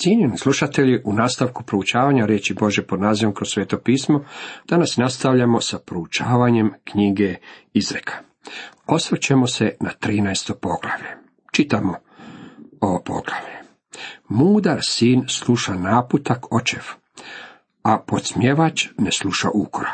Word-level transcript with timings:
Cijenjeni 0.00 0.38
slušatelji, 0.38 1.02
u 1.04 1.12
nastavku 1.12 1.62
proučavanja 1.62 2.26
riječi 2.26 2.54
Bože 2.54 2.82
pod 2.82 3.00
nazivom 3.00 3.34
kroz 3.34 3.48
sveto 3.48 3.78
pismo, 3.78 4.24
danas 4.68 4.96
nastavljamo 4.96 5.60
sa 5.60 5.78
proučavanjem 5.78 6.72
knjige 6.84 7.34
Izreka. 7.72 8.14
Osvrćemo 8.86 9.46
se 9.46 9.76
na 9.80 9.90
13. 10.00 10.52
poglavlje. 10.60 11.16
Čitamo 11.52 11.94
ovo 12.80 13.02
poglavlje. 13.04 13.58
Mudar 14.28 14.78
sin 14.82 15.24
sluša 15.28 15.74
naputak 15.74 16.52
očev, 16.52 16.82
a 17.82 17.98
podsmjevač 18.06 18.86
ne 18.98 19.10
sluša 19.12 19.48
ukora. 19.54 19.92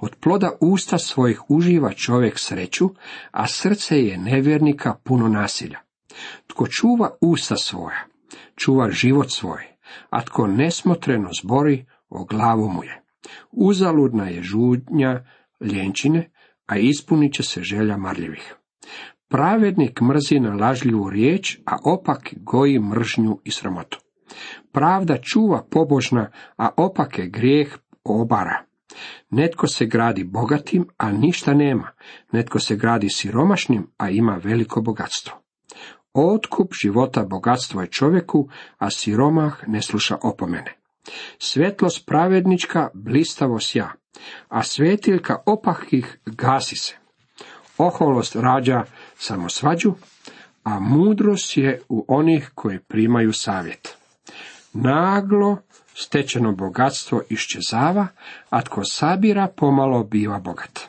Od 0.00 0.14
ploda 0.20 0.50
usta 0.60 0.98
svojih 0.98 1.50
uživa 1.50 1.92
čovjek 1.92 2.38
sreću, 2.38 2.90
a 3.30 3.46
srce 3.46 4.04
je 4.04 4.18
nevjernika 4.18 4.94
puno 5.04 5.28
nasilja. 5.28 5.78
Tko 6.46 6.66
čuva 6.66 7.16
usta 7.20 7.56
svoja, 7.56 8.11
čuva 8.56 8.90
život 8.90 9.30
svoj, 9.30 9.62
a 10.10 10.22
tko 10.22 10.46
nesmotreno 10.46 11.30
zbori, 11.42 11.86
o 12.08 12.24
glavu 12.24 12.68
mu 12.68 12.84
je. 12.84 13.02
Uzaludna 13.52 14.28
je 14.28 14.42
žudnja 14.42 15.24
ljenčine, 15.60 16.30
a 16.66 16.76
ispunit 16.76 17.34
će 17.34 17.42
se 17.42 17.62
želja 17.62 17.96
marljivih. 17.96 18.54
Pravednik 19.28 20.00
mrzi 20.00 20.40
na 20.40 20.54
lažljivu 20.54 21.10
riječ, 21.10 21.58
a 21.66 21.76
opak 21.84 22.34
goji 22.36 22.78
mržnju 22.78 23.40
i 23.44 23.50
sramotu. 23.50 23.98
Pravda 24.72 25.18
čuva 25.18 25.66
pobožna, 25.70 26.30
a 26.56 26.68
opak 26.76 27.18
je 27.18 27.26
grijeh 27.26 27.78
obara. 28.04 28.64
Netko 29.30 29.66
se 29.66 29.86
gradi 29.86 30.24
bogatim, 30.24 30.86
a 30.96 31.12
ništa 31.12 31.54
nema. 31.54 31.90
Netko 32.32 32.58
se 32.58 32.76
gradi 32.76 33.08
siromašnim, 33.08 33.86
a 33.96 34.10
ima 34.10 34.40
veliko 34.44 34.80
bogatstvo. 34.80 35.41
Otkup 36.14 36.74
života 36.82 37.24
bogatstvo 37.24 37.80
je 37.80 37.90
čovjeku, 37.90 38.48
a 38.78 38.90
siromah 38.90 39.54
ne 39.66 39.82
sluša 39.82 40.16
opomene. 40.22 40.76
Svetlost 41.38 42.06
pravednička 42.06 42.90
blistavo 42.94 43.60
sja, 43.60 43.90
a 44.48 44.62
svetiljka 44.62 45.36
opakih 45.46 46.18
gasi 46.26 46.76
se. 46.76 46.96
Oholost 47.78 48.36
rađa 48.36 48.84
samo 49.16 49.48
svađu, 49.48 49.94
a 50.62 50.80
mudrost 50.80 51.56
je 51.56 51.80
u 51.88 52.04
onih 52.08 52.50
koji 52.54 52.78
primaju 52.78 53.32
savjet. 53.32 53.96
Naglo 54.72 55.56
stečeno 55.94 56.52
bogatstvo 56.52 57.22
iščezava, 57.28 58.06
a 58.50 58.62
tko 58.62 58.84
sabira 58.84 59.48
pomalo 59.56 60.04
biva 60.04 60.38
bogat. 60.38 60.80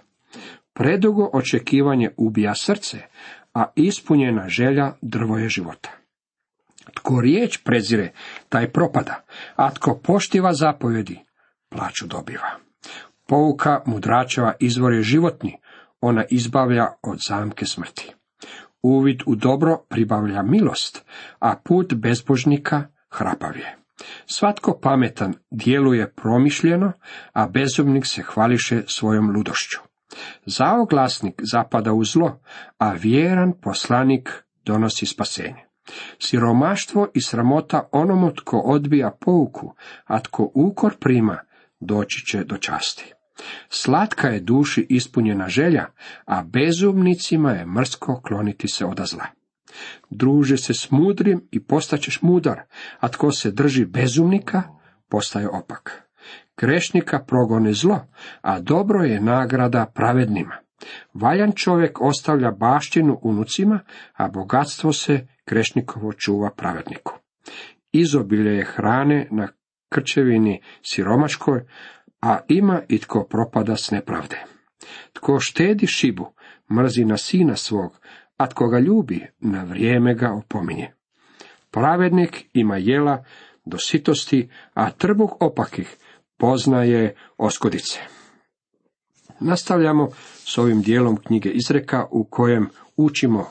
Predugo 0.73 1.29
očekivanje 1.33 2.09
ubija 2.17 2.55
srce, 2.55 2.97
a 3.53 3.71
ispunjena 3.75 4.49
želja 4.49 4.93
drvo 5.01 5.37
je 5.37 5.49
života. 5.49 5.89
Tko 6.93 7.21
riječ 7.21 7.57
prezire, 7.63 8.11
taj 8.49 8.71
propada, 8.71 9.23
a 9.55 9.73
tko 9.73 9.99
poštiva 10.03 10.53
zapovjedi, 10.53 11.19
plaću 11.69 12.07
dobiva. 12.07 12.49
Pouka 13.27 13.81
mudračeva 13.85 14.53
izvor 14.59 14.93
je 14.93 15.01
životni, 15.01 15.57
ona 16.01 16.23
izbavlja 16.29 16.87
od 17.01 17.19
zamke 17.27 17.65
smrti. 17.65 18.13
Uvid 18.81 19.21
u 19.25 19.35
dobro 19.35 19.77
pribavlja 19.89 20.41
milost, 20.43 21.05
a 21.39 21.55
put 21.63 21.93
bezbožnika 21.93 22.83
hrapav 23.09 23.57
je. 23.57 23.77
Svatko 24.25 24.79
pametan 24.81 25.33
djeluje 25.51 26.13
promišljeno, 26.13 26.91
a 27.33 27.47
bezumnik 27.47 28.05
se 28.05 28.21
hvališe 28.21 28.83
svojom 28.87 29.35
ludošću. 29.35 29.92
Zaoglasnik 30.45 31.41
zapada 31.51 31.93
u 31.93 32.03
zlo, 32.05 32.39
a 32.77 32.91
vjeran 32.93 33.53
poslanik 33.61 34.43
donosi 34.65 35.05
spasenje. 35.05 35.65
Siromaštvo 36.19 37.07
i 37.13 37.21
sramota 37.21 37.89
onomu 37.91 38.31
tko 38.31 38.57
odbija 38.57 39.11
pouku, 39.19 39.73
a 40.05 40.19
tko 40.19 40.51
ukor 40.55 40.95
prima, 40.99 41.39
doći 41.79 42.25
će 42.25 42.43
do 42.43 42.57
časti. 42.57 43.13
Slatka 43.69 44.27
je 44.27 44.39
duši 44.39 44.85
ispunjena 44.89 45.47
želja, 45.47 45.85
a 46.25 46.43
bezumnicima 46.43 47.51
je 47.51 47.65
mrsko 47.65 48.21
kloniti 48.21 48.67
se 48.67 48.85
od 48.85 49.01
zla. 49.05 49.25
Druže 50.09 50.57
se 50.57 50.73
s 50.73 50.91
mudrim 50.91 51.47
i 51.51 51.63
postaćeš 51.63 52.21
mudar, 52.21 52.61
a 52.99 53.07
tko 53.09 53.31
se 53.31 53.51
drži 53.51 53.85
bezumnika, 53.85 54.63
postaje 55.09 55.49
opak. 55.49 56.02
Grešnika 56.57 57.19
progone 57.19 57.73
zlo, 57.73 58.07
a 58.41 58.59
dobro 58.59 59.03
je 59.03 59.21
nagrada 59.21 59.85
pravednima. 59.95 60.55
Valjan 61.13 61.51
čovjek 61.51 62.01
ostavlja 62.01 62.51
baštinu 62.51 63.19
unucima, 63.21 63.79
a 64.13 64.27
bogatstvo 64.27 64.93
se 64.93 65.27
grešnikovo 65.47 66.13
čuva 66.13 66.51
pravedniku. 66.57 67.13
Izobilje 67.91 68.57
je 68.57 68.65
hrane 68.65 69.27
na 69.31 69.47
krčevini 69.89 70.61
siromaškoj, 70.81 71.65
a 72.21 72.39
ima 72.47 72.81
i 72.89 72.99
tko 72.99 73.23
propada 73.29 73.75
s 73.75 73.91
nepravde. 73.91 74.43
Tko 75.13 75.39
štedi 75.39 75.87
šibu, 75.87 76.33
mrzi 76.71 77.05
na 77.05 77.17
sina 77.17 77.55
svog, 77.55 77.99
a 78.37 78.47
tko 78.47 78.67
ga 78.67 78.79
ljubi, 78.79 79.27
na 79.39 79.63
vrijeme 79.63 80.15
ga 80.15 80.33
opominje. 80.33 80.93
Pravednik 81.71 82.45
ima 82.53 82.77
jela 82.77 83.23
do 83.65 83.77
sitosti, 83.77 84.49
a 84.73 84.91
trbuh 84.91 85.31
opakih 85.39 85.97
poznaje 86.43 87.15
oskodice. 87.37 87.99
Nastavljamo 89.39 90.09
s 90.45 90.57
ovim 90.57 90.81
dijelom 90.81 91.17
knjige 91.17 91.49
izreka 91.49 92.05
u 92.11 92.23
kojem 92.23 92.69
učimo 92.97 93.45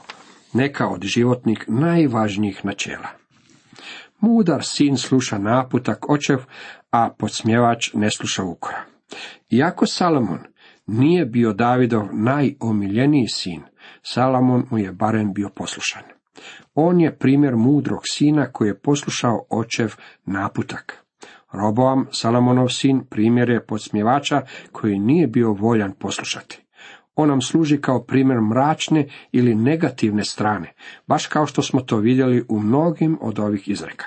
neka 0.52 0.88
od 0.88 1.02
životnih 1.02 1.64
najvažnijih 1.68 2.64
načela. 2.64 3.08
Mudar 4.20 4.64
sin 4.64 4.96
sluša 4.96 5.38
naputak 5.38 6.10
očev, 6.10 6.38
a 6.90 7.10
podsmjevač 7.18 7.90
ne 7.94 8.10
sluša 8.10 8.42
ukora. 8.42 8.84
Iako 9.50 9.86
Salomon 9.86 10.40
nije 10.86 11.26
bio 11.26 11.52
Davidov 11.52 12.08
najomiljeniji 12.12 13.28
sin, 13.28 13.62
Salomon 14.02 14.66
mu 14.70 14.78
je 14.78 14.92
barem 14.92 15.32
bio 15.32 15.48
poslušan. 15.48 16.02
On 16.74 17.00
je 17.00 17.18
primjer 17.18 17.56
mudrog 17.56 18.00
sina 18.04 18.46
koji 18.52 18.68
je 18.68 18.78
poslušao 18.78 19.46
očev 19.50 19.94
naputak. 20.26 21.01
Roboam, 21.52 22.06
Salamonov 22.12 22.68
sin, 22.68 23.04
primjer 23.10 23.50
je 23.50 23.66
podsmjevača 23.66 24.42
koji 24.72 24.98
nije 24.98 25.26
bio 25.26 25.52
voljan 25.52 25.92
poslušati. 25.92 26.62
On 27.14 27.28
nam 27.28 27.42
služi 27.42 27.80
kao 27.80 28.04
primjer 28.04 28.40
mračne 28.40 29.08
ili 29.32 29.54
negativne 29.54 30.24
strane, 30.24 30.72
baš 31.06 31.26
kao 31.26 31.46
što 31.46 31.62
smo 31.62 31.80
to 31.80 31.96
vidjeli 31.96 32.44
u 32.48 32.60
mnogim 32.60 33.18
od 33.20 33.38
ovih 33.38 33.68
izreka. 33.68 34.06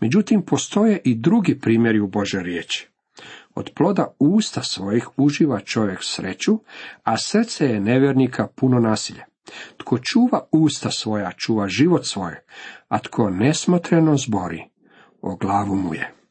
Međutim, 0.00 0.42
postoje 0.42 1.00
i 1.04 1.14
drugi 1.14 1.58
primjeri 1.60 2.00
u 2.00 2.06
Bože 2.06 2.40
riječi. 2.40 2.88
Od 3.54 3.70
ploda 3.74 4.14
usta 4.18 4.62
svojih 4.62 5.08
uživa 5.16 5.60
čovjek 5.60 5.98
sreću, 6.02 6.58
a 7.02 7.16
srce 7.18 7.66
je 7.66 7.80
nevjernika 7.80 8.46
puno 8.46 8.80
nasilja. 8.80 9.24
Tko 9.76 9.98
čuva 9.98 10.48
usta 10.52 10.90
svoja, 10.90 11.32
čuva 11.32 11.68
život 11.68 12.06
svoje, 12.06 12.44
a 12.88 12.98
tko 12.98 13.30
nesmotreno 13.30 14.16
zbori, 14.16 14.64
o 15.20 15.36
glavu 15.36 15.76
mu 15.76 15.94
je. 15.94 16.21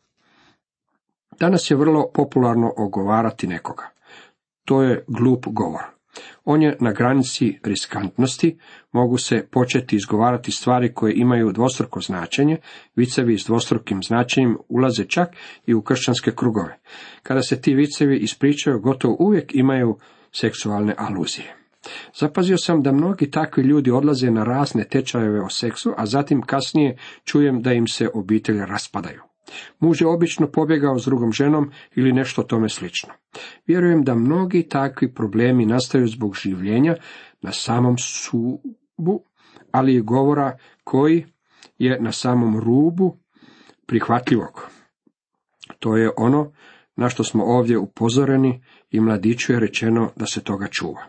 Danas 1.42 1.72
je 1.72 1.78
vrlo 1.78 2.12
popularno 2.14 2.74
ogovarati 2.78 3.48
nekoga. 3.48 3.90
To 4.66 4.82
je 4.82 5.06
glup 5.08 5.46
govor. 5.48 5.82
On 6.46 6.62
je 6.62 6.78
na 6.80 6.92
granici 6.92 7.60
riskantnosti, 7.64 8.58
mogu 8.92 9.18
se 9.18 9.48
početi 9.52 9.96
izgovarati 9.96 10.52
stvari 10.52 10.94
koje 10.94 11.14
imaju 11.16 11.52
dvostruko 11.52 12.02
značenje, 12.02 12.58
vicevi 12.96 13.38
s 13.38 13.46
dvostrukim 13.46 14.04
značenjem 14.04 14.58
ulaze 14.70 15.04
čak 15.06 15.30
i 15.66 15.74
u 15.74 15.82
kršćanske 15.82 16.32
krugove. 16.36 16.80
Kada 17.24 17.42
se 17.42 17.62
ti 17.62 17.74
vicevi 17.74 18.18
ispričaju, 18.18 18.80
gotovo 18.80 19.16
uvijek 19.20 19.56
imaju 19.56 19.98
seksualne 20.32 20.96
aluzije. 20.98 21.56
Zapazio 22.20 22.58
sam 22.58 22.82
da 22.82 22.92
mnogi 22.92 23.32
takvi 23.32 23.64
ljudi 23.64 23.92
odlaze 23.92 24.32
na 24.32 24.44
razne 24.44 24.84
tečajeve 24.84 25.42
o 25.42 25.50
seksu, 25.50 25.94
a 25.98 26.06
zatim 26.06 26.42
kasnije 26.42 26.98
čujem 27.24 27.62
da 27.62 27.74
im 27.74 27.88
se 27.88 28.10
obitelji 28.14 28.66
raspadaju. 28.66 29.31
Muž 29.80 30.02
je 30.02 30.08
obično 30.08 30.48
pobjegao 30.52 31.00
s 31.00 31.06
drugom 31.06 31.32
ženom 31.32 31.72
ili 31.96 32.14
nešto 32.14 32.44
tome 32.44 32.70
slično. 32.70 33.14
Vjerujem 33.68 34.04
da 34.04 34.16
mnogi 34.16 34.68
takvi 34.70 35.14
problemi 35.14 35.66
nastaju 35.66 36.08
zbog 36.08 36.36
življenja 36.36 36.96
na 37.42 37.52
samom 37.52 37.98
subu, 37.98 39.24
ali 39.72 39.96
i 39.96 40.02
govora 40.02 40.58
koji 40.84 41.26
je 41.78 42.00
na 42.02 42.12
samom 42.12 42.60
rubu 42.60 43.18
prihvatljivog. 43.86 44.70
To 45.80 45.98
je 45.98 46.12
ono 46.18 46.52
na 46.96 47.10
što 47.10 47.24
smo 47.24 47.44
ovdje 47.44 47.78
upozoreni 47.78 48.64
i 48.90 49.00
mladiću 49.00 49.54
je 49.54 49.60
rečeno 49.60 50.12
da 50.16 50.26
se 50.26 50.44
toga 50.44 50.68
čuva. 50.68 51.06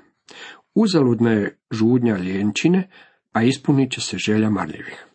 Uzaludna 0.75 1.31
je 1.31 1.59
žudnja 1.71 2.17
ljenčine, 2.17 2.89
a 3.33 3.43
ispunit 3.43 3.93
će 3.93 4.01
se 4.01 4.19
želja 4.19 4.51
marljivih. 4.51 5.07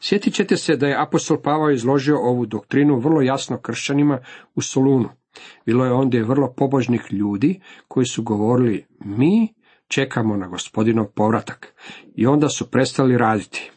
Sjetit 0.00 0.34
ćete 0.34 0.56
se 0.56 0.76
da 0.76 0.86
je 0.86 1.02
apostol 1.02 1.42
Pavao 1.42 1.70
izložio 1.70 2.18
ovu 2.18 2.46
doktrinu 2.46 2.98
vrlo 2.98 3.22
jasno 3.22 3.58
kršćanima 3.58 4.18
u 4.54 4.62
Solunu. 4.62 5.08
Bilo 5.66 5.84
je 5.84 5.92
ondje 5.92 6.24
vrlo 6.24 6.54
pobožnih 6.56 7.02
ljudi 7.10 7.60
koji 7.88 8.06
su 8.06 8.22
govorili 8.22 8.86
mi 9.00 9.54
čekamo 9.88 10.36
na 10.36 10.46
gospodinov 10.46 11.06
povratak 11.06 11.74
i 12.14 12.26
onda 12.26 12.48
su 12.48 12.70
prestali 12.70 13.18
raditi. 13.18 13.70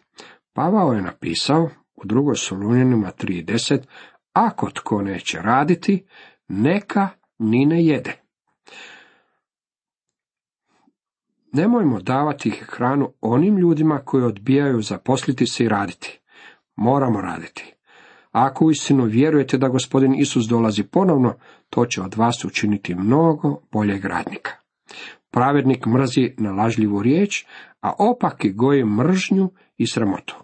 Pavao 0.54 0.94
je 0.94 1.01
napisao 1.01 1.69
u 1.96 2.06
drugoj 2.06 2.36
Solunjanima 2.36 3.12
3.10, 3.19 3.80
ako 4.34 4.69
tko 4.69 5.01
neće 5.01 5.38
raditi, 5.42 6.06
neka 6.48 7.10
ni 7.39 7.66
ne 7.66 7.86
jede. 7.86 8.23
Nemojmo 11.53 12.00
davati 12.00 12.50
hranu 12.50 13.13
onim 13.21 13.57
ljudima 13.57 14.00
koji 14.05 14.23
odbijaju 14.23 14.81
zaposliti 14.81 15.47
se 15.47 15.63
i 15.63 15.69
raditi. 15.69 16.19
Moramo 16.75 17.21
raditi. 17.21 17.73
Ako 18.31 18.65
uistinu 18.65 19.03
vjerujete 19.03 19.57
da 19.57 19.67
gospodin 19.67 20.15
Isus 20.15 20.45
dolazi 20.45 20.83
ponovno, 20.83 21.33
to 21.69 21.85
će 21.85 22.01
od 22.01 22.15
vas 22.15 22.45
učiniti 22.45 22.95
mnogo 22.95 23.61
boljeg 23.71 24.05
radnika. 24.05 24.51
Pravednik 25.31 25.85
mrzi 25.85 26.33
na 26.38 26.51
lažljivu 26.51 27.01
riječ, 27.01 27.45
a 27.81 27.94
opaki 28.00 28.51
goje 28.51 28.85
mržnju 28.85 29.50
i 29.77 29.88
sramotu. 29.88 30.35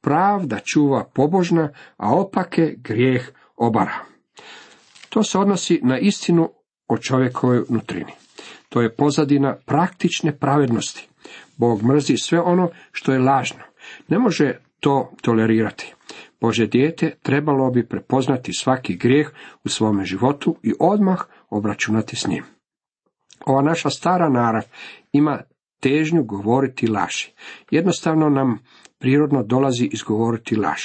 Pravda 0.00 0.58
čuva 0.64 1.04
pobožna, 1.14 1.72
a 1.96 2.14
opake 2.14 2.74
grijeh 2.78 3.30
obara. 3.56 3.98
To 5.08 5.22
se 5.22 5.38
odnosi 5.38 5.80
na 5.82 5.98
istinu 5.98 6.50
o 6.88 6.98
čovjekovoj 6.98 7.64
nutrini. 7.68 8.12
To 8.70 8.80
je 8.80 8.94
pozadina 8.94 9.56
praktične 9.66 10.38
pravednosti. 10.38 11.08
Bog 11.56 11.82
mrzi 11.82 12.16
sve 12.16 12.40
ono 12.40 12.70
što 12.92 13.12
je 13.12 13.18
lažno. 13.18 13.60
Ne 14.08 14.18
može 14.18 14.58
to 14.80 15.12
tolerirati. 15.22 15.94
Bože 16.40 16.66
dijete 16.66 17.14
trebalo 17.22 17.70
bi 17.70 17.86
prepoznati 17.86 18.52
svaki 18.52 18.96
grijeh 18.96 19.30
u 19.64 19.68
svome 19.68 20.04
životu 20.04 20.56
i 20.62 20.72
odmah 20.80 21.18
obračunati 21.50 22.16
s 22.16 22.26
njim. 22.26 22.44
Ova 23.46 23.62
naša 23.62 23.90
stara 23.90 24.28
narav 24.28 24.62
ima 25.12 25.40
težnju 25.80 26.24
govoriti 26.24 26.86
laži. 26.86 27.32
Jednostavno 27.70 28.28
nam 28.28 28.58
prirodno 28.98 29.42
dolazi 29.42 29.88
izgovoriti 29.92 30.56
laž. 30.56 30.80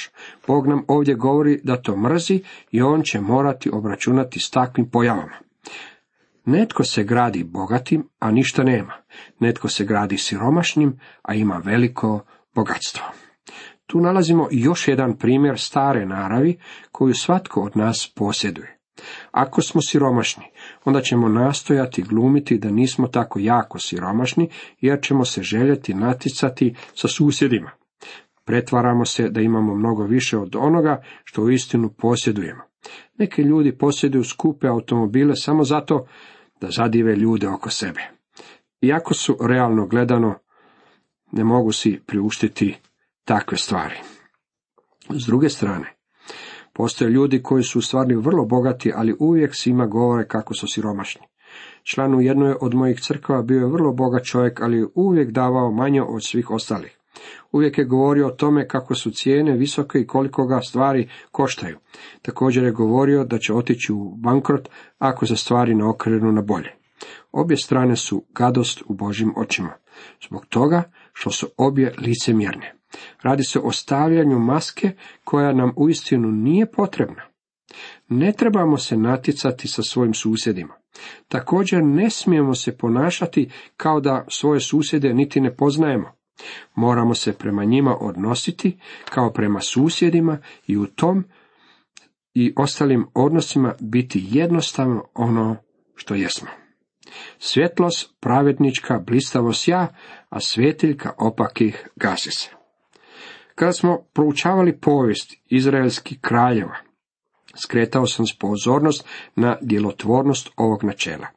Bog 0.46 0.66
nam 0.66 0.84
ovdje 0.88 1.14
govori 1.14 1.60
da 1.64 1.82
to 1.82 1.96
mrzi 1.96 2.42
i 2.70 2.82
on 2.82 3.02
će 3.02 3.20
morati 3.20 3.70
obračunati 3.72 4.40
s 4.40 4.50
takvim 4.50 4.90
pojavama. 4.90 5.45
Netko 6.46 6.84
se 6.84 7.04
gradi 7.04 7.44
bogatim, 7.44 8.08
a 8.18 8.30
ništa 8.30 8.62
nema. 8.62 8.92
Netko 9.40 9.68
se 9.68 9.84
gradi 9.84 10.18
siromašnim, 10.18 10.98
a 11.22 11.34
ima 11.34 11.62
veliko 11.64 12.24
bogatstvo. 12.54 13.04
Tu 13.86 14.00
nalazimo 14.00 14.48
još 14.50 14.88
jedan 14.88 15.18
primjer 15.18 15.58
stare 15.58 16.06
naravi 16.06 16.58
koju 16.92 17.14
svatko 17.14 17.60
od 17.60 17.76
nas 17.76 18.12
posjeduje. 18.16 18.78
Ako 19.30 19.62
smo 19.62 19.82
siromašni, 19.82 20.44
onda 20.84 21.00
ćemo 21.00 21.28
nastojati 21.28 22.02
glumiti 22.02 22.58
da 22.58 22.70
nismo 22.70 23.08
tako 23.08 23.38
jako 23.38 23.78
siromašni, 23.78 24.50
jer 24.80 24.98
ćemo 25.02 25.24
se 25.24 25.42
željeti 25.42 25.94
naticati 25.94 26.74
sa 26.94 27.08
susjedima. 27.08 27.70
Pretvaramo 28.44 29.04
se 29.04 29.28
da 29.28 29.40
imamo 29.40 29.74
mnogo 29.74 30.04
više 30.04 30.38
od 30.38 30.56
onoga 30.56 31.02
što 31.24 31.42
u 31.42 31.50
istinu 31.50 31.90
posjedujemo. 31.98 32.62
Neki 33.18 33.42
ljudi 33.42 33.78
posjeduju 33.78 34.24
skupe 34.24 34.66
automobile 34.68 35.36
samo 35.36 35.64
zato 35.64 36.06
da 36.60 36.70
zadive 36.70 37.16
ljude 37.16 37.48
oko 37.48 37.70
sebe. 37.70 38.00
Iako 38.80 39.14
su 39.14 39.36
realno 39.40 39.86
gledano 39.86 40.34
ne 41.32 41.44
mogu 41.44 41.72
si 41.72 42.00
priuštiti 42.06 42.76
takve 43.24 43.58
stvari. 43.58 43.96
S 45.10 45.26
druge 45.26 45.48
strane, 45.48 45.96
postoje 46.72 47.10
ljudi 47.10 47.42
koji 47.42 47.62
su 47.62 47.78
u 47.78 47.82
stvari 47.82 48.16
vrlo 48.16 48.44
bogati, 48.44 48.92
ali 48.94 49.16
uvijek 49.18 49.54
svima 49.54 49.86
govore 49.86 50.28
kako 50.28 50.54
su 50.54 50.66
siromašni. 50.66 51.22
Član 51.82 52.14
u 52.14 52.20
jednoj 52.20 52.54
od 52.60 52.74
mojih 52.74 53.00
crkava 53.00 53.42
bio 53.42 53.58
je 53.58 53.72
vrlo 53.72 53.92
bogat 53.92 54.24
čovjek, 54.24 54.60
ali 54.60 54.76
je 54.76 54.86
uvijek 54.94 55.30
davao 55.30 55.72
manje 55.72 56.02
od 56.02 56.24
svih 56.24 56.50
ostalih. 56.50 56.95
Uvijek 57.52 57.78
je 57.78 57.84
govorio 57.84 58.26
o 58.26 58.30
tome 58.30 58.68
kako 58.68 58.94
su 58.94 59.10
cijene 59.10 59.56
visoke 59.56 59.98
i 59.98 60.06
koliko 60.06 60.46
ga 60.46 60.60
stvari 60.60 61.08
koštaju. 61.30 61.78
Također 62.22 62.64
je 62.64 62.70
govorio 62.70 63.24
da 63.24 63.38
će 63.38 63.54
otići 63.54 63.92
u 63.92 64.14
bankrot 64.16 64.68
ako 64.98 65.26
se 65.26 65.36
stvari 65.36 65.74
ne 65.74 65.84
okrenu 65.84 66.32
na 66.32 66.42
bolje. 66.42 66.72
Obje 67.32 67.56
strane 67.56 67.96
su 67.96 68.24
gadost 68.34 68.82
u 68.86 68.94
Božim 68.94 69.32
očima, 69.36 69.72
zbog 70.28 70.46
toga 70.46 70.82
što 71.12 71.30
su 71.30 71.46
obje 71.56 71.94
licemjerne. 71.98 72.74
Radi 73.22 73.44
se 73.44 73.60
o 73.60 73.72
stavljanju 73.72 74.38
maske 74.38 74.90
koja 75.24 75.52
nam 75.52 75.72
uistinu 75.76 76.32
nije 76.32 76.70
potrebna. 76.70 77.22
Ne 78.08 78.32
trebamo 78.32 78.76
se 78.78 78.96
naticati 78.96 79.68
sa 79.68 79.82
svojim 79.82 80.14
susjedima. 80.14 80.74
Također 81.28 81.84
ne 81.84 82.10
smijemo 82.10 82.54
se 82.54 82.76
ponašati 82.76 83.50
kao 83.76 84.00
da 84.00 84.24
svoje 84.28 84.60
susjede 84.60 85.14
niti 85.14 85.40
ne 85.40 85.56
poznajemo. 85.56 86.12
Moramo 86.74 87.14
se 87.14 87.32
prema 87.32 87.64
njima 87.64 87.96
odnositi 88.00 88.78
kao 89.10 89.32
prema 89.32 89.60
susjedima 89.60 90.38
i 90.66 90.76
u 90.76 90.86
tom 90.86 91.24
i 92.34 92.52
ostalim 92.56 93.06
odnosima 93.14 93.74
biti 93.80 94.26
jednostavno 94.30 95.04
ono 95.14 95.56
što 95.94 96.14
jesmo. 96.14 96.48
Svjetlost 97.38 98.14
pravednička 98.20 98.98
blistavost 98.98 99.68
ja, 99.68 99.94
a 100.28 100.40
svjetiljka 100.40 101.12
opakih 101.18 101.88
gasi 101.96 102.30
se. 102.30 102.50
Kada 103.54 103.72
smo 103.72 103.98
proučavali 104.12 104.80
povijest 104.80 105.34
izraelskih 105.46 106.18
kraljeva, 106.20 106.76
skretao 107.56 108.06
sam 108.06 108.24
pozornost 108.40 109.08
na 109.36 109.56
djelotvornost 109.60 110.50
ovog 110.56 110.84
načela. 110.84 111.35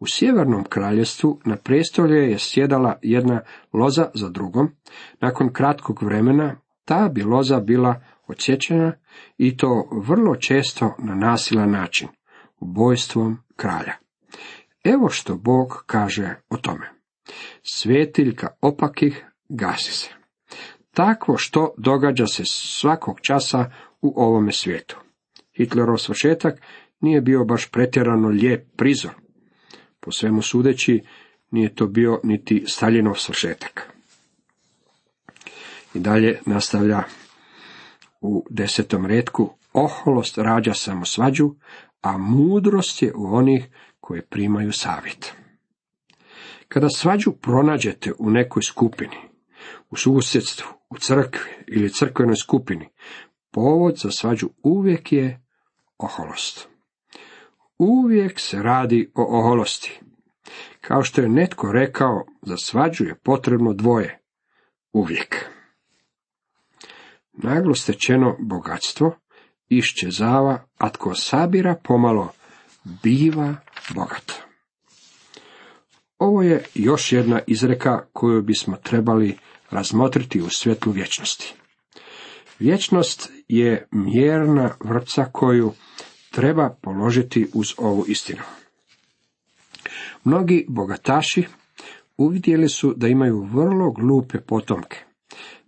U 0.00 0.06
sjevernom 0.06 0.64
kraljestvu 0.64 1.40
na 1.44 1.56
prestolje 1.56 2.30
je 2.30 2.38
sjedala 2.38 2.98
jedna 3.02 3.40
loza 3.72 4.10
za 4.14 4.28
drugom. 4.28 4.68
Nakon 5.20 5.52
kratkog 5.52 6.02
vremena 6.02 6.56
ta 6.84 7.08
bi 7.08 7.22
loza 7.22 7.60
bila 7.60 8.00
odsječena 8.26 8.92
i 9.38 9.56
to 9.56 9.88
vrlo 10.06 10.36
često 10.36 10.94
na 10.98 11.14
nasilan 11.14 11.70
način, 11.70 12.08
ubojstvom 12.60 13.38
kralja. 13.56 13.92
Evo 14.84 15.08
što 15.08 15.36
Bog 15.36 15.84
kaže 15.86 16.34
o 16.50 16.56
tome. 16.56 16.90
Svetiljka 17.62 18.48
opakih 18.60 19.24
gasi 19.48 19.92
se. 19.92 20.08
Takvo 20.94 21.36
što 21.36 21.74
događa 21.78 22.26
se 22.26 22.42
svakog 22.46 23.20
časa 23.20 23.70
u 24.00 24.12
ovome 24.16 24.52
svijetu. 24.52 25.00
Hitlerov 25.56 25.96
svršetak 25.96 26.60
nije 27.00 27.20
bio 27.20 27.44
baš 27.44 27.70
pretjerano 27.70 28.28
lijep 28.28 28.76
prizor. 28.76 29.21
Po 30.04 30.12
svemu 30.12 30.42
sudeći, 30.42 31.02
nije 31.50 31.74
to 31.74 31.86
bio 31.86 32.20
niti 32.24 32.64
Staljinov 32.66 33.14
svršetak. 33.14 33.92
I 35.94 35.98
dalje 35.98 36.40
nastavlja 36.46 37.02
u 38.20 38.46
desetom 38.50 39.06
redku, 39.06 39.54
oholost 39.72 40.38
rađa 40.38 40.74
samo 40.74 41.04
svađu, 41.04 41.54
a 42.00 42.18
mudrost 42.18 43.02
je 43.02 43.12
u 43.14 43.34
onih 43.34 43.66
koji 44.00 44.22
primaju 44.22 44.72
savjet. 44.72 45.32
Kada 46.68 46.88
svađu 46.88 47.32
pronađete 47.32 48.12
u 48.18 48.30
nekoj 48.30 48.62
skupini, 48.62 49.16
u 49.90 49.96
susjedstvu, 49.96 50.68
u 50.90 50.98
crkvi 50.98 51.50
ili 51.66 51.92
crkvenoj 51.92 52.36
skupini, 52.36 52.88
povod 53.50 53.96
za 53.96 54.10
svađu 54.10 54.48
uvijek 54.62 55.12
je 55.12 55.44
oholost. 55.98 56.71
Uvijek 57.84 58.40
se 58.40 58.62
radi 58.62 59.10
o 59.14 59.38
oholosti. 59.38 60.00
Kao 60.80 61.02
što 61.02 61.20
je 61.20 61.28
netko 61.28 61.72
rekao, 61.72 62.24
za 62.42 62.56
svađu 62.56 63.04
je 63.04 63.18
potrebno 63.24 63.72
dvoje. 63.72 64.18
Uvijek. 64.92 65.46
Naglo 67.32 67.74
stečeno 67.74 68.36
bogatstvo 68.40 69.16
iščezava, 69.68 70.64
a 70.78 70.88
tko 70.88 71.14
sabira 71.14 71.76
pomalo, 71.82 72.32
biva 73.02 73.54
bogat. 73.94 74.32
Ovo 76.18 76.42
je 76.42 76.64
još 76.74 77.12
jedna 77.12 77.40
izreka 77.46 78.04
koju 78.12 78.42
bismo 78.42 78.76
trebali 78.76 79.38
razmotriti 79.70 80.40
u 80.40 80.50
svjetlu 80.50 80.92
vječnosti. 80.92 81.54
Vječnost 82.58 83.32
je 83.48 83.88
mjerna 83.90 84.70
vrca 84.84 85.24
koju 85.32 85.72
treba 86.32 86.70
položiti 86.80 87.46
uz 87.54 87.74
ovu 87.78 88.04
istinu. 88.08 88.42
Mnogi 90.24 90.66
bogataši 90.68 91.44
uvidjeli 92.16 92.68
su 92.68 92.94
da 92.96 93.08
imaju 93.08 93.40
vrlo 93.52 93.90
glupe 93.90 94.40
potomke. 94.40 94.98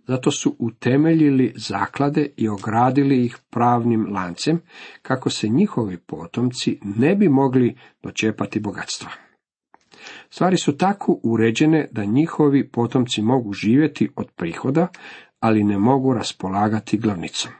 Zato 0.07 0.31
su 0.31 0.55
utemeljili 0.59 1.53
zaklade 1.55 2.29
i 2.37 2.49
ogradili 2.49 3.25
ih 3.25 3.37
pravnim 3.49 4.07
lancem, 4.13 4.61
kako 5.01 5.29
se 5.29 5.47
njihovi 5.47 5.97
potomci 5.97 6.79
ne 6.83 7.15
bi 7.15 7.29
mogli 7.29 7.75
dočepati 8.03 8.59
bogatstva. 8.59 9.09
Stvari 10.29 10.57
su 10.57 10.77
tako 10.77 11.19
uređene 11.23 11.87
da 11.91 12.05
njihovi 12.05 12.69
potomci 12.69 13.21
mogu 13.21 13.53
živjeti 13.53 14.09
od 14.15 14.31
prihoda, 14.35 14.87
ali 15.39 15.63
ne 15.63 15.77
mogu 15.77 16.13
raspolagati 16.13 16.97
glavnicom. 16.97 17.51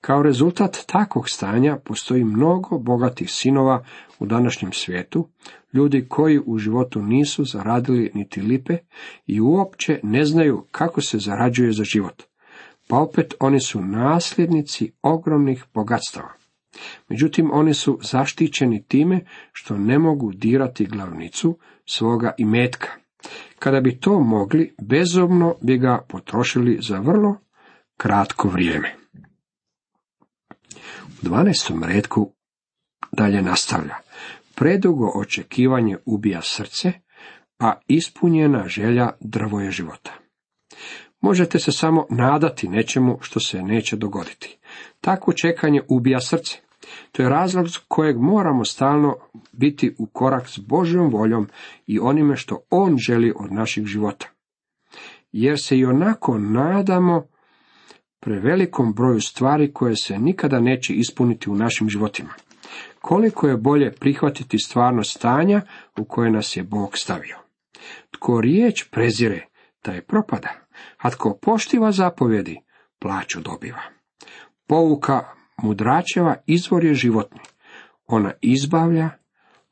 Kao 0.00 0.22
rezultat 0.22 0.84
takvog 0.86 1.28
stanja 1.28 1.76
postoji 1.84 2.24
mnogo 2.24 2.78
bogatih 2.78 3.30
sinova 3.30 3.84
u 4.18 4.26
današnjem 4.26 4.72
svijetu, 4.72 5.28
ljudi 5.72 6.06
koji 6.08 6.40
u 6.46 6.58
životu 6.58 7.02
nisu 7.02 7.44
zaradili 7.44 8.10
niti 8.14 8.40
lipe 8.40 8.76
i 9.26 9.40
uopće 9.40 10.00
ne 10.02 10.24
znaju 10.24 10.66
kako 10.70 11.00
se 11.00 11.18
zarađuje 11.18 11.72
za 11.72 11.84
život. 11.84 12.22
pa 12.88 12.98
opet 12.98 13.34
oni 13.40 13.60
su 13.60 13.80
nasljednici 13.80 14.92
ogromnih 15.02 15.64
bogatstava. 15.74 16.32
Međutim, 17.08 17.50
oni 17.52 17.74
su 17.74 17.98
zaštićeni 18.02 18.84
time 18.88 19.20
što 19.52 19.78
ne 19.78 19.98
mogu 19.98 20.32
dirati 20.32 20.86
glavnicu 20.86 21.58
svoga 21.86 22.32
imetka. 22.38 22.88
Kada 23.58 23.80
bi 23.80 24.00
to 24.00 24.20
mogli, 24.20 24.74
bezobno 24.82 25.54
bi 25.60 25.78
ga 25.78 26.04
potrošili 26.08 26.78
za 26.80 26.98
vrlo 26.98 27.36
kratko 27.96 28.48
vrijeme. 28.48 29.01
U 31.22 31.26
12. 31.26 31.84
redku 31.86 32.32
dalje 33.12 33.42
nastavlja. 33.42 33.94
Predugo 34.54 35.12
očekivanje 35.14 35.96
ubija 36.06 36.40
srce, 36.42 36.92
a 37.58 37.74
ispunjena 37.86 38.68
želja 38.68 39.10
drvo 39.20 39.60
je 39.60 39.70
života. 39.70 40.12
Možete 41.20 41.58
se 41.58 41.72
samo 41.72 42.06
nadati 42.10 42.68
nečemu 42.68 43.18
što 43.20 43.40
se 43.40 43.62
neće 43.62 43.96
dogoditi. 43.96 44.58
Takvo 45.00 45.32
čekanje 45.32 45.82
ubija 45.88 46.20
srce. 46.20 46.58
To 47.12 47.22
je 47.22 47.28
razlog 47.28 47.66
kojeg 47.88 48.16
moramo 48.18 48.64
stalno 48.64 49.16
biti 49.52 49.94
u 49.98 50.06
korak 50.06 50.48
s 50.48 50.58
Božjom 50.58 51.10
voljom 51.10 51.48
i 51.86 51.98
onime 51.98 52.36
što 52.36 52.58
On 52.70 52.96
želi 52.98 53.32
od 53.36 53.52
naših 53.52 53.86
života. 53.86 54.26
Jer 55.32 55.60
se 55.60 55.78
i 55.78 55.84
onako 55.84 56.38
nadamo 56.38 57.26
prevelikom 58.24 58.94
broju 58.94 59.20
stvari 59.20 59.72
koje 59.72 59.96
se 59.96 60.18
nikada 60.18 60.60
neće 60.60 60.94
ispuniti 60.94 61.50
u 61.50 61.54
našim 61.54 61.88
životima. 61.88 62.34
Koliko 63.00 63.48
je 63.48 63.56
bolje 63.56 63.92
prihvatiti 63.92 64.58
stvarno 64.58 65.04
stanja 65.04 65.62
u 65.98 66.04
koje 66.04 66.30
nas 66.30 66.56
je 66.56 66.62
Bog 66.62 66.98
stavio. 66.98 67.38
Tko 68.10 68.40
riječ 68.40 68.84
prezire, 68.90 69.46
taj 69.80 70.00
propada, 70.00 70.48
a 70.96 71.10
tko 71.10 71.38
poštiva 71.42 71.92
zapovjedi, 71.92 72.60
plaću 72.98 73.40
dobiva. 73.40 73.82
Pouka 74.66 75.24
mudračeva 75.62 76.36
izvor 76.46 76.84
je 76.84 76.94
životni. 76.94 77.40
Ona 78.06 78.32
izbavlja 78.40 79.10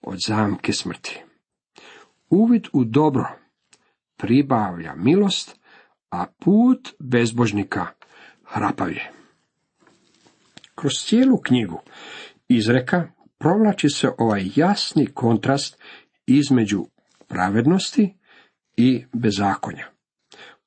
od 0.00 0.18
zamke 0.26 0.72
smrti. 0.72 1.22
Uvid 2.30 2.66
u 2.72 2.84
dobro 2.84 3.28
pribavlja 4.16 4.94
milost, 4.96 5.60
a 6.10 6.26
put 6.44 6.94
bezbožnika 6.98 7.86
hrapav 8.52 8.90
je. 8.90 9.10
Kroz 10.74 10.92
cijelu 10.92 11.40
knjigu 11.40 11.80
izreka 12.48 13.08
provlači 13.38 13.88
se 13.88 14.08
ovaj 14.18 14.42
jasni 14.56 15.06
kontrast 15.06 15.78
između 16.26 16.86
pravednosti 17.28 18.16
i 18.76 19.04
bezakonja. 19.12 19.86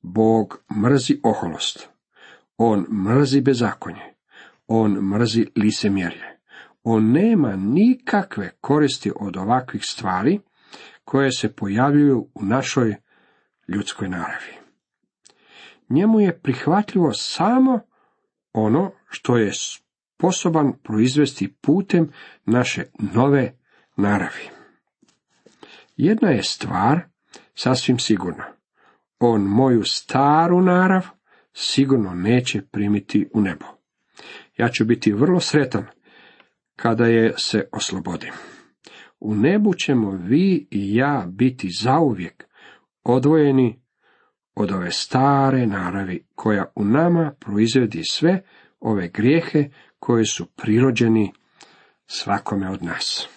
Bog 0.01 0.63
mrzi 0.75 1.19
oholost. 1.23 1.89
On 2.57 2.85
mrzi 2.91 3.41
bezakonje. 3.41 4.13
On 4.67 4.91
mrzi 4.91 5.45
licemjerje. 5.55 6.39
On 6.83 7.11
nema 7.11 7.55
nikakve 7.55 8.51
koristi 8.61 9.11
od 9.15 9.37
ovakvih 9.37 9.81
stvari 9.85 10.39
koje 11.03 11.31
se 11.31 11.55
pojavljuju 11.55 12.27
u 12.33 12.45
našoj 12.45 12.95
ljudskoj 13.67 14.09
naravi. 14.09 14.62
Njemu 15.93 16.19
je 16.19 16.39
prihvatljivo 16.39 17.13
samo 17.13 17.79
ono 18.53 18.91
što 19.09 19.37
je 19.37 19.51
sposoban 19.53 20.73
proizvesti 20.83 21.55
putem 21.61 22.11
naše 22.45 22.83
nove 23.13 23.57
naravi. 23.95 24.49
Jedna 25.97 26.29
je 26.29 26.43
stvar 26.43 27.01
sasvim 27.55 27.99
sigurna. 27.99 28.45
On 29.19 29.41
moju 29.41 29.83
staru 29.83 30.61
narav 30.61 31.07
sigurno 31.53 32.13
neće 32.13 32.61
primiti 32.61 33.29
u 33.33 33.41
nebo. 33.41 33.65
Ja 34.57 34.69
ću 34.69 34.85
biti 34.85 35.11
vrlo 35.11 35.39
sretan 35.39 35.85
kada 36.75 37.05
je 37.05 37.33
se 37.37 37.67
oslobodim. 37.71 38.33
U 39.19 39.35
nebu 39.35 39.73
ćemo 39.73 40.11
vi 40.11 40.67
i 40.71 40.95
ja 40.95 41.25
biti 41.27 41.69
zauvijek 41.81 42.43
odvojeni 43.03 43.82
od 44.55 44.71
ove 44.71 44.91
stare 44.91 45.67
naravi 45.67 46.25
koja 46.35 46.71
u 46.75 46.85
nama 46.85 47.33
proizvedi 47.39 48.03
sve 48.03 48.43
ove 48.79 49.07
grijehe 49.07 49.69
koji 49.99 50.25
su 50.25 50.45
prirođeni 50.45 51.33
svakome 52.07 52.69
od 52.69 52.83
nas. 52.83 53.27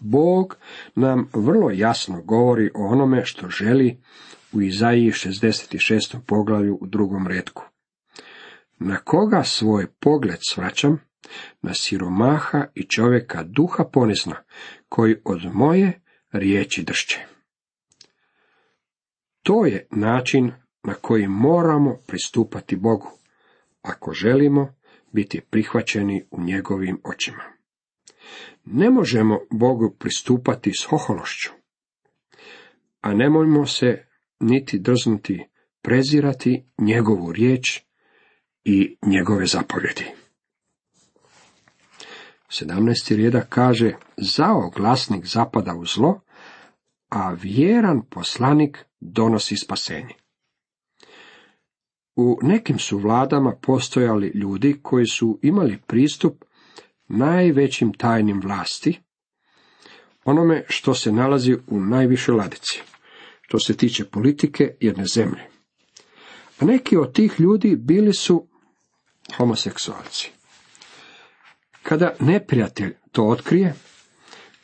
Bog 0.00 0.56
nam 0.94 1.28
vrlo 1.32 1.70
jasno 1.70 2.22
govori 2.22 2.70
o 2.74 2.86
onome 2.86 3.24
što 3.24 3.48
želi 3.48 3.98
u 4.52 4.62
Izaiji 4.62 5.10
66. 5.10 6.18
poglavlju 6.26 6.78
u 6.80 6.86
drugom 6.86 7.26
redku. 7.26 7.64
Na 8.78 8.96
koga 8.96 9.42
svoj 9.44 9.86
pogled 10.00 10.38
svraćam? 10.40 11.00
Na 11.62 11.74
siromaha 11.74 12.66
i 12.74 12.82
čovjeka 12.82 13.42
duha 13.42 13.84
ponizna, 13.92 14.36
koji 14.88 15.16
od 15.24 15.40
moje 15.52 16.00
riječi 16.32 16.82
dršće. 16.82 17.37
To 19.48 19.66
je 19.66 19.86
način 19.90 20.52
na 20.82 20.94
koji 20.94 21.28
moramo 21.28 21.96
pristupati 22.06 22.76
Bogu, 22.76 23.10
ako 23.82 24.12
želimo 24.12 24.74
biti 25.12 25.40
prihvaćeni 25.40 26.24
u 26.30 26.42
njegovim 26.42 27.00
očima. 27.04 27.42
Ne 28.64 28.90
možemo 28.90 29.38
Bogu 29.50 29.96
pristupati 29.98 30.72
s 30.72 30.86
ohološću, 30.90 31.50
a 33.00 33.14
nemojmo 33.14 33.66
se 33.66 34.06
niti 34.40 34.78
drznuti 34.78 35.46
prezirati 35.82 36.64
njegovu 36.78 37.32
riječ 37.32 37.80
i 38.64 38.96
njegove 39.06 39.46
zapovjedi. 39.46 40.04
17. 42.48 43.16
rijeda 43.16 43.40
kaže, 43.40 43.96
zao 44.16 44.70
glasnik 44.76 45.24
zapada 45.26 45.74
u 45.74 45.84
zlo, 45.86 46.20
a 47.08 47.32
vjeran 47.32 48.02
poslanik 48.10 48.87
donosi 49.00 49.56
spasenje. 49.56 50.14
U 52.16 52.38
nekim 52.42 52.78
su 52.78 52.98
vladama 52.98 53.56
postojali 53.62 54.32
ljudi 54.34 54.80
koji 54.82 55.06
su 55.06 55.38
imali 55.42 55.78
pristup 55.86 56.44
najvećim 57.08 57.92
tajnim 57.92 58.40
vlasti, 58.40 59.00
onome 60.24 60.64
što 60.68 60.94
se 60.94 61.12
nalazi 61.12 61.56
u 61.66 61.80
najvišoj 61.80 62.34
ladici, 62.34 62.82
što 63.40 63.58
se 63.58 63.76
tiče 63.76 64.04
politike 64.04 64.76
jedne 64.80 65.06
zemlje. 65.06 65.42
A 66.60 66.64
neki 66.64 66.96
od 66.96 67.12
tih 67.12 67.40
ljudi 67.40 67.76
bili 67.76 68.14
su 68.14 68.46
homoseksualci. 69.36 70.30
Kada 71.82 72.14
neprijatelj 72.20 72.94
to 73.12 73.26
otkrije, 73.26 73.74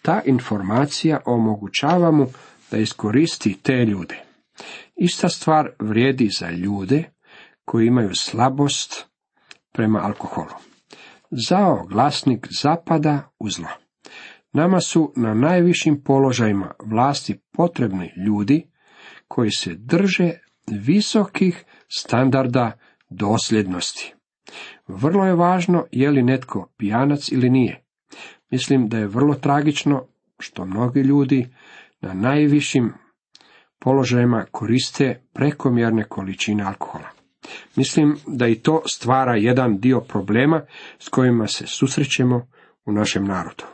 ta 0.02 0.22
informacija 0.24 1.20
omogućava 1.24 2.10
mu 2.10 2.26
da 2.75 2.81
iskoristi 2.81 3.57
te 3.62 3.85
ljude. 3.85 4.25
Ista 4.97 5.28
stvar 5.28 5.71
vrijedi 5.78 6.28
za 6.38 6.50
ljude 6.50 7.04
koji 7.64 7.87
imaju 7.87 8.14
slabost 8.14 9.07
prema 9.73 9.99
alkoholu. 9.99 10.54
Zao 11.49 11.87
glasnik 11.87 12.47
zapada 12.62 13.31
u 13.38 13.50
zlo. 13.50 13.69
Nama 14.52 14.81
su 14.81 15.12
na 15.16 15.35
najvišim 15.35 16.02
položajima 16.04 16.71
vlasti 16.85 17.40
potrebni 17.52 18.11
ljudi 18.26 18.71
koji 19.28 19.50
se 19.50 19.75
drže 19.75 20.31
visokih 20.71 21.64
standarda 21.88 22.73
dosljednosti. 23.09 24.14
Vrlo 24.88 25.26
je 25.26 25.35
važno 25.35 25.87
je 25.93 26.11
li 26.11 26.23
netko 26.23 26.69
pijanac 26.76 27.33
ili 27.33 27.50
nije. 27.50 27.85
Mislim 28.50 28.88
da 28.88 28.99
je 28.99 29.07
vrlo 29.07 29.35
tragično 29.35 30.07
što 30.38 30.64
mnogi 30.64 31.00
ljudi 31.00 31.49
na 32.04 32.14
najvišim 32.14 32.92
položajima 33.78 34.46
koriste 34.50 35.23
prekomjerne 35.32 36.04
količine 36.04 36.64
alkohola. 36.64 37.08
Mislim 37.76 38.16
da 38.26 38.46
i 38.46 38.54
to 38.54 38.82
stvara 38.87 39.37
jedan 39.37 39.78
dio 39.78 40.00
problema 40.00 40.62
s 40.99 41.08
kojima 41.08 41.46
se 41.46 41.66
susrećemo 41.66 42.46
u 42.84 42.92
našem 42.92 43.25
narodu. 43.25 43.64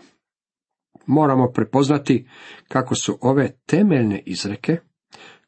Moramo 1.06 1.52
prepoznati 1.52 2.28
kako 2.68 2.94
su 2.94 3.18
ove 3.20 3.50
temeljne 3.66 4.22
izreke, 4.26 4.76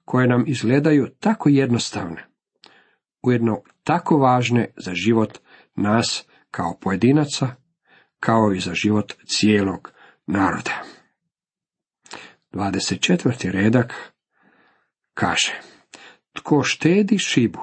koje 0.05 0.29
nam 0.29 0.45
izgledaju 0.47 1.09
tako 1.21 1.49
jednostavne, 1.49 2.27
ujedno 3.23 3.63
tako 3.85 4.17
važne 4.19 4.73
za 4.77 4.95
život 4.95 5.39
nas 5.75 6.27
kao 6.51 6.79
pojedinaca, 6.81 7.49
kao 8.21 8.53
i 8.53 8.61
za 8.61 8.75
život 8.75 9.13
cijelog 9.27 9.93
naroda. 10.27 10.83
24. 12.53 13.51
redak 13.51 13.95
kaže, 15.15 15.53
tko 16.33 16.63
štedi 16.63 17.19
šibu, 17.19 17.61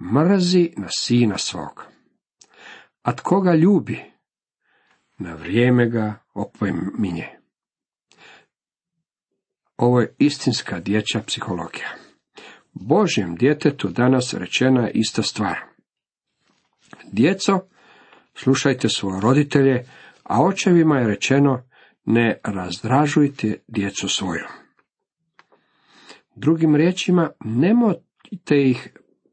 mrzi 0.00 0.72
na 0.76 0.88
sina 0.90 1.38
svog, 1.38 1.84
a 3.02 3.16
tko 3.16 3.40
ga 3.40 3.54
ljubi, 3.54 4.04
na 5.18 5.34
vrijeme 5.34 5.88
ga 5.88 6.14
opominje. 6.34 7.28
Ovo 9.76 10.00
je 10.00 10.14
istinska 10.18 10.80
dječja 10.80 11.22
psihologija. 11.26 11.88
Božjem 12.72 13.36
djetetu 13.36 13.88
danas 13.88 14.34
rečena 14.34 14.86
je 14.86 14.90
ista 14.94 15.22
stvar. 15.22 15.60
Djeco, 17.12 17.60
slušajte 18.34 18.88
svoje 18.88 19.20
roditelje, 19.20 19.84
a 20.22 20.42
očevima 20.42 20.98
je 20.98 21.06
rečeno, 21.06 21.62
ne 22.04 22.38
razdražujte 22.44 23.58
djecu 23.68 24.08
svoju. 24.08 24.44
Drugim 26.34 26.76
riječima, 26.76 27.30
nemojte 27.44 28.70
ih 28.70 28.88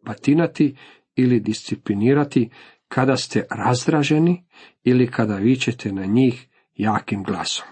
batinati 0.06 0.76
ili 1.16 1.40
disciplinirati 1.40 2.50
kada 2.88 3.18
ste 3.18 3.46
razdraženi 3.52 4.46
ili 4.84 5.12
kada 5.12 5.36
vičete 5.36 5.92
na 5.92 6.06
njih 6.06 6.48
jakim 6.76 7.24
glasom. 7.24 7.68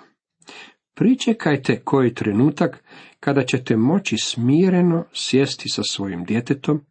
Pričekajte 0.96 1.82
koji 1.84 2.14
trenutak 2.14 2.84
kada 3.20 3.44
ćete 3.44 3.78
moći 3.78 4.18
smireno 4.18 5.06
sjesti 5.14 5.70
sa 5.70 5.82
svojim 5.84 6.24
djetetom, 6.24 6.86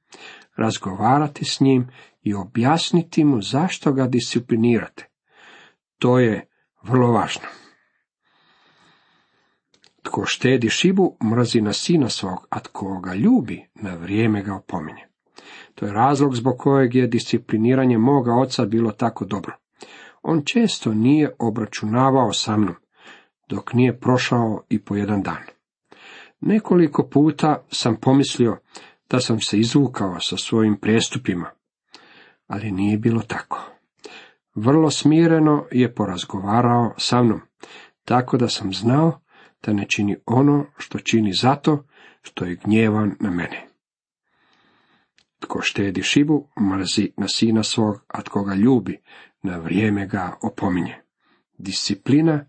razgovarati 0.56 1.44
s 1.44 1.60
njim 1.60 1.88
i 2.22 2.34
objasniti 2.34 3.24
mu 3.24 3.42
zašto 3.42 3.92
ga 3.92 4.06
disciplinirate. 4.06 5.08
To 5.98 6.18
je 6.18 6.48
vrlo 6.82 7.12
važno. 7.12 7.46
Tko 10.08 10.24
štedi 10.26 10.68
šibu, 10.68 11.16
mrzi 11.24 11.60
na 11.60 11.72
sina 11.72 12.08
svog, 12.08 12.46
a 12.50 12.60
tko 12.60 13.00
ga 13.00 13.14
ljubi, 13.14 13.68
na 13.74 13.94
vrijeme 13.94 14.42
ga 14.42 14.54
opominje. 14.54 15.08
To 15.74 15.86
je 15.86 15.92
razlog 15.92 16.34
zbog 16.34 16.58
kojeg 16.58 16.94
je 16.94 17.06
discipliniranje 17.06 17.98
moga 17.98 18.34
oca 18.34 18.66
bilo 18.66 18.92
tako 18.92 19.24
dobro. 19.24 19.56
On 20.22 20.42
često 20.44 20.94
nije 20.94 21.34
obračunavao 21.38 22.32
sa 22.32 22.56
mnom, 22.56 22.74
dok 23.48 23.72
nije 23.72 24.00
prošao 24.00 24.62
i 24.68 24.84
po 24.84 24.96
jedan 24.96 25.22
dan. 25.22 25.42
Nekoliko 26.40 27.08
puta 27.08 27.64
sam 27.70 27.96
pomislio 27.96 28.58
da 29.10 29.20
sam 29.20 29.40
se 29.40 29.58
izvukao 29.58 30.20
sa 30.20 30.36
svojim 30.36 30.76
prijestupima, 30.76 31.50
ali 32.46 32.72
nije 32.72 32.98
bilo 32.98 33.22
tako. 33.22 33.70
Vrlo 34.54 34.90
smireno 34.90 35.64
je 35.70 35.94
porazgovarao 35.94 36.94
sa 36.98 37.22
mnom, 37.22 37.40
tako 38.04 38.36
da 38.36 38.48
sam 38.48 38.72
znao 38.72 39.20
da 39.62 39.72
ne 39.72 39.86
čini 39.88 40.16
ono 40.26 40.66
što 40.78 40.98
čini 40.98 41.32
zato 41.32 41.84
što 42.22 42.44
je 42.44 42.56
gnjevan 42.64 43.16
na 43.20 43.30
mene. 43.30 43.68
Tko 45.40 45.62
štedi 45.62 46.02
šibu, 46.02 46.48
mrzi 46.60 47.12
na 47.16 47.28
sina 47.28 47.62
svog, 47.62 48.04
a 48.08 48.22
tko 48.22 48.44
ga 48.44 48.54
ljubi, 48.54 49.00
na 49.42 49.56
vrijeme 49.56 50.06
ga 50.06 50.36
opominje. 50.42 51.02
Disciplina 51.58 52.46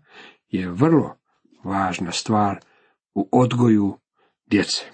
je 0.48 0.70
vrlo 0.70 1.16
važna 1.64 2.12
stvar 2.12 2.60
u 3.14 3.28
odgoju 3.32 3.98
djece, 4.46 4.84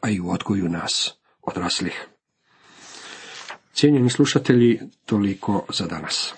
a 0.00 0.10
i 0.10 0.20
u 0.20 0.30
odgoju 0.30 0.68
nas, 0.68 1.18
odraslih. 1.42 2.08
Cijenjeni 3.72 4.10
slušatelji, 4.10 4.80
toliko 5.06 5.66
za 5.68 5.86
danas. 5.86 6.34